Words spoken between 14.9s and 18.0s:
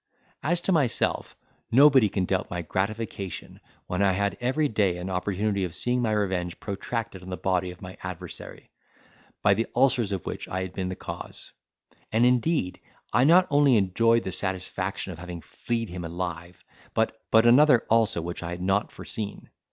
of having flea'd him alive, but another